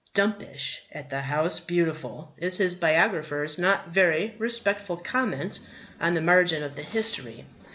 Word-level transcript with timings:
"Dumpish 0.15 0.79
at 0.91 1.11
the 1.11 1.21
House 1.21 1.59
Beautiful" 1.59 2.33
is 2.39 2.57
his 2.57 2.73
biographer's 2.73 3.59
not 3.59 3.89
very 3.89 4.33
respectful 4.39 4.97
comment 4.97 5.59
on 5.99 6.15
the 6.15 6.21
margin 6.21 6.63
of 6.63 6.75
the 6.75 6.81
history. 6.81 7.45